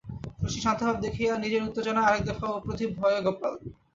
[0.41, 3.53] শশীর শান্ত ভাব দেখিয়া নিজের উত্তেজনায় আর এক দফা অপ্রতিভ হয় গোপাল।